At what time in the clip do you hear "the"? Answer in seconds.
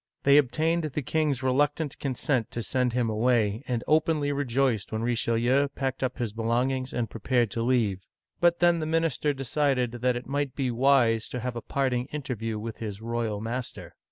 0.85-1.03, 8.79-8.87